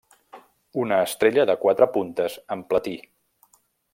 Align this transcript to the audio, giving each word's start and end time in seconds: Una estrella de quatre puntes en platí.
Una 0.83 0.97
estrella 1.09 1.45
de 1.51 1.57
quatre 1.67 1.89
puntes 1.99 2.39
en 2.57 2.65
platí. 2.73 2.97